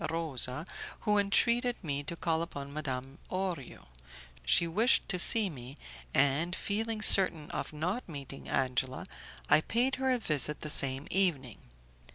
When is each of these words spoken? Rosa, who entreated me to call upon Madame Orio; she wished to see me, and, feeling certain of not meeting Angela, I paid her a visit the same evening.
Rosa, 0.09 0.65
who 1.01 1.19
entreated 1.19 1.83
me 1.83 2.01
to 2.05 2.15
call 2.15 2.41
upon 2.41 2.73
Madame 2.73 3.19
Orio; 3.29 3.85
she 4.43 4.65
wished 4.67 5.07
to 5.09 5.19
see 5.19 5.47
me, 5.47 5.77
and, 6.11 6.55
feeling 6.55 7.03
certain 7.03 7.51
of 7.51 7.71
not 7.71 8.09
meeting 8.09 8.49
Angela, 8.49 9.05
I 9.47 9.61
paid 9.61 9.97
her 9.97 10.09
a 10.11 10.17
visit 10.17 10.61
the 10.61 10.71
same 10.71 11.07
evening. 11.11 11.59